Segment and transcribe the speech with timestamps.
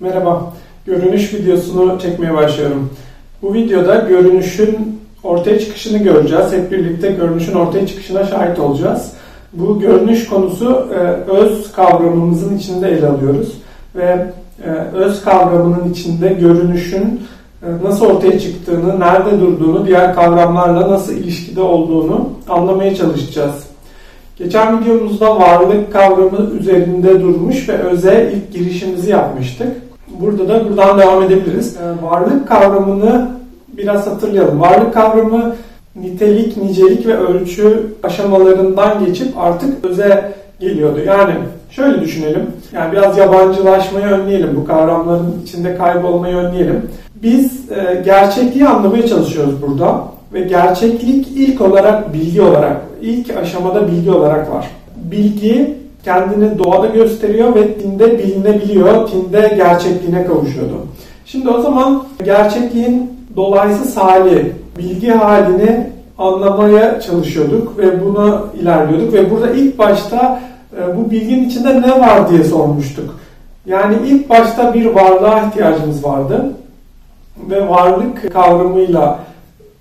[0.00, 0.52] Merhaba,
[0.86, 2.90] görünüş videosunu çekmeye başlıyorum.
[3.42, 6.52] Bu videoda görünüşün ortaya çıkışını göreceğiz.
[6.52, 9.12] Hep birlikte görünüşün ortaya çıkışına şahit olacağız.
[9.52, 10.98] Bu görünüş konusu e,
[11.30, 13.52] öz kavramımızın içinde ele alıyoruz.
[13.94, 14.26] Ve
[14.64, 17.20] e, öz kavramının içinde görünüşün
[17.62, 23.54] e, nasıl ortaya çıktığını, nerede durduğunu, diğer kavramlarla nasıl ilişkide olduğunu anlamaya çalışacağız.
[24.38, 29.85] Geçen videomuzda varlık kavramı üzerinde durmuş ve öze ilk girişimizi yapmıştık.
[30.08, 31.76] Burada da buradan devam edebiliriz.
[31.76, 33.28] Ee, varlık kavramını
[33.68, 34.60] biraz hatırlayalım.
[34.60, 35.56] Varlık kavramı
[35.96, 40.98] nitelik, nicelik ve ölçü aşamalarından geçip artık öze geliyordu.
[41.06, 41.34] Yani
[41.70, 42.46] şöyle düşünelim.
[42.72, 44.56] Yani biraz yabancılaşmayı önleyelim.
[44.56, 46.82] Bu kavramların içinde kaybolmayı önleyelim.
[47.22, 50.04] Biz e, gerçekliği anlamaya çalışıyoruz burada.
[50.32, 54.70] Ve gerçeklik ilk olarak bilgi olarak, ilk aşamada bilgi olarak var.
[54.96, 55.74] Bilgi
[56.06, 60.86] kendini doğada gösteriyor ve dinde bilinebiliyor, dinde gerçekliğine kavuşuyordu.
[61.24, 65.86] Şimdi o zaman gerçekliğin dolaysız hali, bilgi halini
[66.18, 70.40] anlamaya çalışıyorduk ve buna ilerliyorduk ve burada ilk başta
[70.78, 73.14] e, bu bilginin içinde ne var diye sormuştuk.
[73.66, 76.52] Yani ilk başta bir varlığa ihtiyacımız vardı
[77.50, 79.18] ve varlık kavramıyla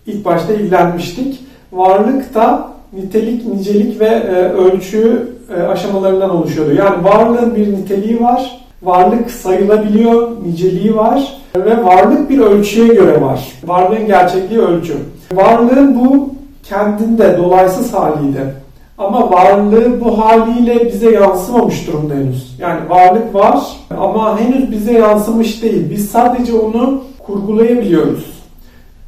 [0.06, 1.46] ilk başta ilgilenmiştik.
[1.72, 6.74] Varlık da nitelik, nicelik ve e, ölçü e, aşamalarından oluşuyordu.
[6.74, 13.48] Yani varlığın bir niteliği var, varlık sayılabiliyor, niceliği var ve varlık bir ölçüye göre var.
[13.64, 14.94] Varlığın gerçekliği ölçü.
[15.34, 16.30] Varlığın bu
[16.64, 18.54] kendinde dolaysız haliydi.
[18.98, 22.56] Ama varlığı bu haliyle bize yansımamış durumda henüz.
[22.60, 23.60] Yani varlık var
[24.00, 25.90] ama henüz bize yansımış değil.
[25.90, 28.26] Biz sadece onu kurgulayabiliyoruz.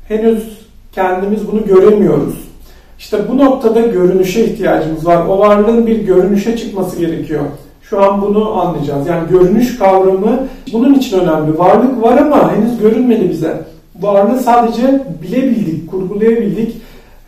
[0.07, 2.46] Henüz kendimiz bunu göremiyoruz.
[2.99, 5.25] İşte bu noktada görünüşe ihtiyacımız var.
[5.25, 7.41] O varlığın bir görünüşe çıkması gerekiyor.
[7.81, 9.07] Şu an bunu anlayacağız.
[9.07, 10.39] Yani görünüş kavramı
[10.73, 11.59] bunun için önemli.
[11.59, 13.61] Varlık var ama henüz görünmedi bize.
[14.01, 16.77] Varlığı sadece bilebildik, kurgulayabildik.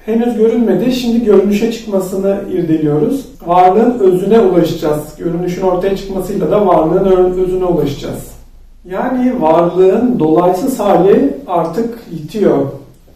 [0.05, 0.91] Henüz görünmedi.
[0.91, 3.25] Şimdi görünüşe çıkmasını irdeliyoruz.
[3.45, 5.17] Varlığın özüne ulaşacağız.
[5.17, 8.27] Görünüşün ortaya çıkmasıyla da varlığın özüne ulaşacağız.
[8.85, 12.65] Yani varlığın dolaysız hali artık yitiyor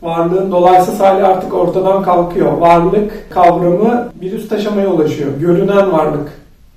[0.04, 2.52] varlığın dolaysız hali artık ortadan kalkıyor.
[2.52, 5.30] Varlık kavramı bir üst aşamaya ulaşıyor.
[5.40, 6.32] Görünen varlık.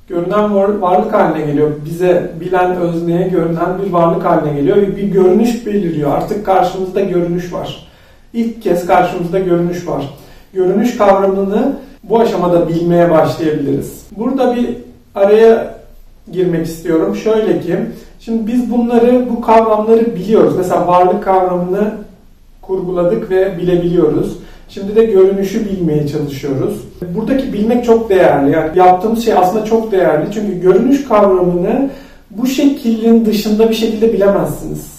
[0.09, 1.71] Görünen varlık haline geliyor.
[1.85, 6.13] Bize bilen özneye görünen bir varlık haline geliyor ve bir görünüş beliriyor.
[6.13, 7.89] Artık karşımızda görünüş var.
[8.33, 10.19] İlk kez karşımızda görünüş var.
[10.53, 14.07] Görünüş kavramını bu aşamada bilmeye başlayabiliriz.
[14.17, 14.69] Burada bir
[15.15, 15.75] araya
[16.33, 17.17] girmek istiyorum.
[17.17, 17.77] Şöyle ki,
[18.21, 20.55] şimdi biz bunları, bu kavramları biliyoruz.
[20.57, 21.95] Mesela varlık kavramını
[22.67, 24.37] kurguladık ve bilebiliyoruz.
[24.69, 26.81] Şimdi de görünüşü bilmeye çalışıyoruz.
[27.15, 28.51] Buradaki bilmek çok değerli.
[28.51, 30.27] Yani yaptığımız şey aslında çok değerli.
[30.35, 31.91] Çünkü görünüş kavramını
[32.31, 34.97] bu şeklin dışında bir şekilde bilemezsiniz.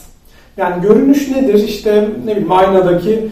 [0.58, 1.54] Yani görünüş nedir?
[1.54, 3.30] İşte ne bileyim aynadaki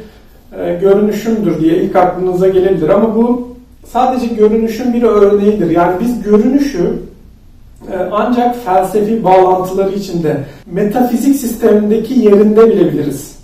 [0.60, 2.90] e, görünüşümdür diye ilk aklınıza gelebilir.
[2.90, 5.70] Ama bu sadece görünüşün bir örneğidir.
[5.70, 6.94] Yani biz görünüşü
[7.92, 10.38] e, ancak felsefi bağlantıları içinde
[10.72, 13.35] metafizik sistemindeki yerinde bilebiliriz.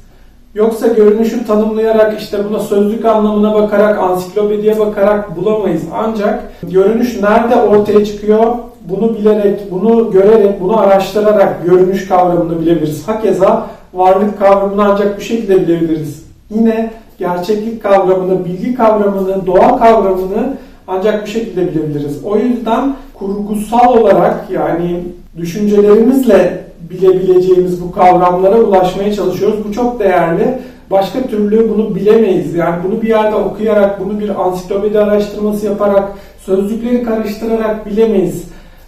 [0.56, 5.84] Yoksa görünüşü tanımlayarak işte buna sözlük anlamına bakarak, ansiklopediye bakarak bulamayız.
[5.94, 8.56] Ancak görünüş nerede ortaya çıkıyor
[8.89, 13.07] bunu bilerek, bunu görerek, bunu araştırarak görünüş kavramını bilebiliriz.
[13.07, 16.25] Hakeza varlık kavramını ancak bu şekilde bilebiliriz.
[16.50, 20.53] Yine gerçeklik kavramını, bilgi kavramını, doğa kavramını
[20.88, 22.25] ancak bu şekilde bilebiliriz.
[22.25, 25.03] O yüzden kurgusal olarak yani
[25.38, 29.66] düşüncelerimizle bilebileceğimiz bu kavramlara ulaşmaya çalışıyoruz.
[29.68, 30.59] Bu çok değerli.
[30.91, 32.56] Başka türlü bunu bilemeyiz.
[32.56, 36.12] Yani bunu bir yerde okuyarak, bunu bir ansiklopedi araştırması yaparak,
[36.46, 38.44] sözlükleri karıştırarak bilemeyiz.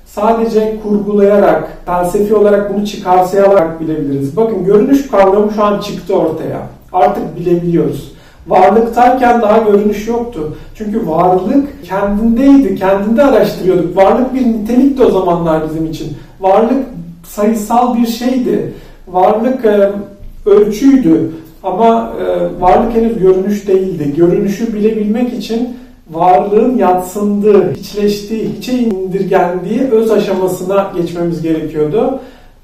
[0.05, 4.37] Sadece kurgulayarak, felsefi olarak bunu çıkarsayarak bilebiliriz.
[4.37, 6.67] Bakın görünüş kavramı şu an çıktı ortaya.
[6.93, 8.13] Artık bilebiliyoruz.
[8.47, 10.55] Varlıktayken daha görünüş yoktu.
[10.75, 13.97] Çünkü varlık kendindeydi, kendinde araştırıyorduk.
[13.97, 16.17] Varlık bir nitelikti o zamanlar bizim için.
[16.39, 16.85] Varlık
[17.23, 18.73] sayısal bir şeydi.
[19.07, 19.91] Varlık e,
[20.45, 21.31] ölçüydü
[21.63, 24.13] ama e, varlık henüz görünüş değildi.
[24.17, 25.77] Görünüşü bilebilmek için
[26.11, 32.19] varlığın yatsındığı, hiçleştiği, hiçe indirgendiği öz aşamasına geçmemiz gerekiyordu.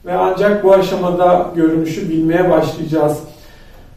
[0.05, 3.17] Ve ancak bu aşamada görünüşü bilmeye başlayacağız.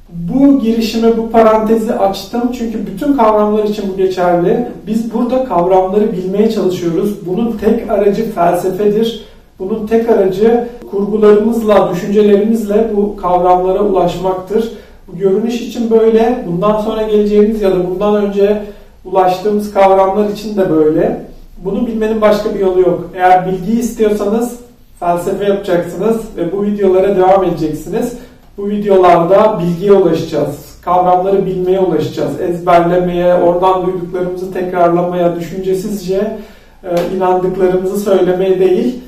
[0.09, 4.69] Bu girişimi, bu parantezi açtım çünkü bütün kavramlar için bu geçerli.
[4.87, 7.27] Biz burada kavramları bilmeye çalışıyoruz.
[7.27, 9.25] Bunun tek aracı felsefedir
[9.59, 14.73] bunun tek aracı kurgularımızla, düşüncelerimizle bu kavramlara ulaşmaktır.
[15.09, 18.63] Bu görünüş için böyle, bundan sonra geleceğimiz ya da bundan önce
[19.05, 21.27] ulaştığımız kavramlar için de böyle.
[21.65, 23.11] Bunu bilmenin başka bir yolu yok.
[23.15, 24.59] Eğer bilgiyi istiyorsanız
[25.01, 28.13] felsefe yapacaksınız ve bu videolara devam edeceksiniz.
[28.59, 30.79] Bu videolarda bilgiye ulaşacağız.
[30.83, 32.41] Kavramları bilmeye ulaşacağız.
[32.41, 36.37] Ezberlemeye, oradan duyduklarımızı tekrarlamaya, düşüncesizce
[36.85, 39.03] e, inandıklarımızı söylemeye değil,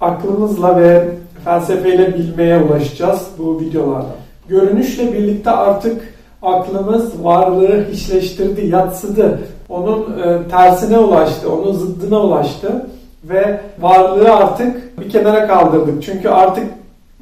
[0.00, 1.08] aklımızla ve
[1.44, 4.14] felsefeyle bilmeye ulaşacağız bu videolarda.
[4.48, 9.40] Görünüşle birlikte artık aklımız varlığı hiçleştirdi, yatsıdı.
[9.68, 12.86] Onun e, tersine ulaştı, onun zıddına ulaştı
[13.24, 16.02] ve varlığı artık bir kenara kaldırdık.
[16.02, 16.64] Çünkü artık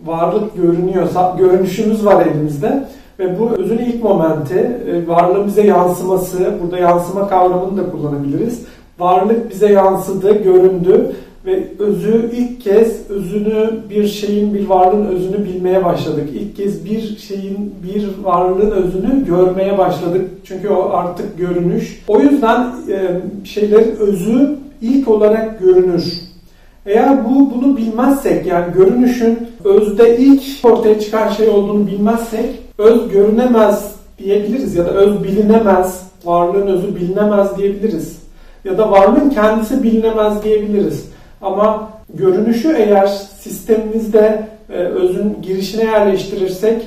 [0.05, 1.09] varlık görünüyor,
[1.39, 2.85] görünüşümüz var elimizde
[3.19, 4.59] ve bu özün ilk momenti,
[4.91, 8.63] e, varlığın bize yansıması, burada yansıma kavramını da kullanabiliriz.
[8.99, 11.13] Varlık bize yansıdı, göründü
[11.49, 16.29] ve özü ilk kez özünü bir şeyin bir varlığın özünü bilmeye başladık.
[16.35, 20.31] İlk kez bir şeyin bir varlığın özünü görmeye başladık.
[20.45, 22.05] Çünkü o artık görünüş.
[22.09, 26.13] O yüzden e, şeylerin özü ilk olarak görünür.
[26.87, 32.47] Eğer bu bunu bilmezsek yani görünüşün özde ilk ortaya çıkan şey olduğunu bilmezsek
[32.79, 38.19] öz görünemez diyebiliriz ya da öz bilinemez, varlığın özü bilinemez diyebiliriz.
[38.65, 41.09] Ya da varlığın kendisi bilinemez diyebiliriz.
[41.43, 43.07] Ama görünüşü eğer
[43.41, 46.83] sistemimizde e, özün girişine yerleştirirsek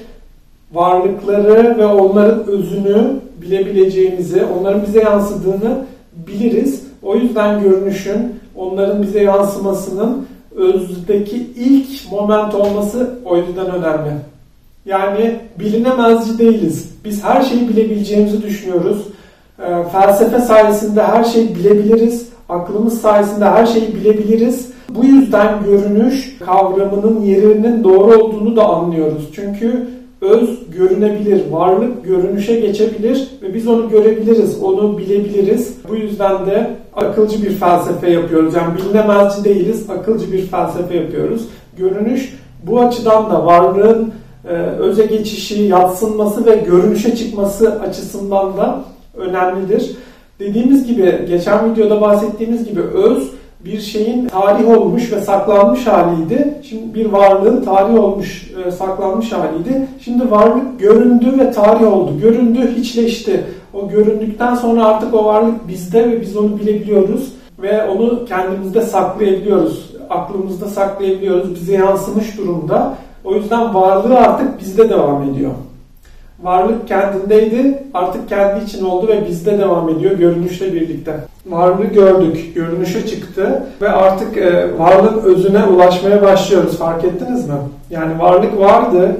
[0.74, 5.86] varlıkları ve onların özünü bilebileceğimizi, onların bize yansıdığını
[6.28, 6.84] biliriz.
[7.04, 14.12] O yüzden görünüşün onların bize yansımasının özdeki ilk moment olması o yüzden önemli.
[14.86, 16.90] Yani bilinemezci değiliz.
[17.06, 19.08] Biz her şeyi bilebileceğimizi düşünüyoruz.
[19.60, 24.72] E, felsefe sayesinde her şeyi bilebiliriz aklımız sayesinde her şeyi bilebiliriz.
[24.90, 29.30] Bu yüzden görünüş kavramının yerinin doğru olduğunu da anlıyoruz.
[29.36, 29.88] Çünkü
[30.22, 35.78] öz görünebilir, varlık görünüşe geçebilir ve biz onu görebiliriz, onu bilebiliriz.
[35.90, 38.54] Bu yüzden de akılcı bir felsefe yapıyoruz.
[38.56, 41.48] Yani bilinemezci değiliz, akılcı bir felsefe yapıyoruz.
[41.78, 44.12] Görünüş bu açıdan da varlığın
[44.50, 48.84] e, öze geçişi, yatsınması ve görünüşe çıkması açısından da
[49.18, 49.96] önemlidir.
[50.42, 53.32] Dediğimiz gibi geçen videoda bahsettiğimiz gibi öz
[53.66, 56.54] bir şeyin tarih olmuş ve saklanmış haliydi.
[56.70, 59.88] Şimdi bir varlığın tarih olmuş, e, saklanmış haliydi.
[60.04, 62.12] Şimdi varlık göründü ve tarih oldu.
[62.22, 63.44] Göründü, hiçleşti.
[63.74, 69.92] O göründükten sonra artık o varlık bizde ve biz onu bilebiliyoruz ve onu kendimizde saklayabiliyoruz.
[70.10, 71.56] Aklımızda saklayabiliyoruz.
[71.56, 72.96] Bize yansımış durumda.
[73.24, 75.52] O yüzden varlığı artık bizde devam ediyor.
[76.44, 81.16] Varlık kendindeydi, artık kendi için oldu ve bizde devam ediyor görünüşle birlikte.
[81.46, 86.78] Varlığı gördük, görünüşe çıktı ve artık e, varlığın özüne ulaşmaya başlıyoruz.
[86.78, 87.56] Fark ettiniz mi?
[87.90, 89.16] Yani varlık vardı,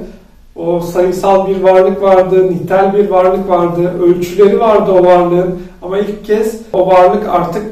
[0.56, 6.24] o sayısal bir varlık vardı, nitel bir varlık vardı, ölçüleri vardı o varlığın ama ilk
[6.24, 7.62] kez o varlık artık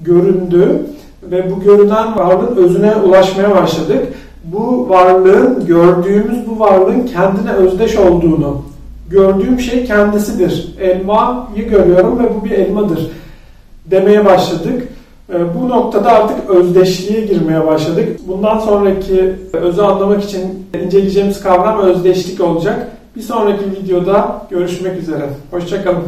[0.00, 0.86] göründü
[1.22, 4.06] ve bu görünen varlığın özüne ulaşmaya başladık.
[4.44, 8.62] Bu varlığın, gördüğümüz bu varlığın kendine özdeş olduğunu,
[9.10, 10.74] gördüğüm şey kendisidir.
[10.80, 13.10] Elmayı görüyorum ve bu bir elmadır
[13.86, 14.82] demeye başladık.
[15.32, 18.08] Ee, bu noktada artık özdeşliğe girmeye başladık.
[18.28, 22.88] Bundan sonraki özü anlamak için inceleyeceğimiz kavram özdeşlik olacak.
[23.16, 25.28] Bir sonraki videoda görüşmek üzere.
[25.50, 26.04] Hoşçakalın.